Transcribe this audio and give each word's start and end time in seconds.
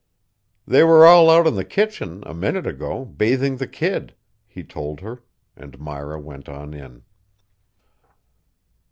"They 0.65 0.83
were 0.83 1.05
all 1.05 1.29
out 1.29 1.45
in 1.45 1.53
the 1.53 1.63
kitchen 1.63 2.23
a 2.25 2.33
minute 2.33 2.65
ago, 2.65 3.05
bathing 3.05 3.57
the 3.57 3.67
kid," 3.67 4.15
he 4.47 4.63
told 4.63 5.01
her, 5.01 5.21
and 5.55 5.77
Myra 5.79 6.19
went 6.19 6.49
on 6.49 6.73
in. 6.73 7.03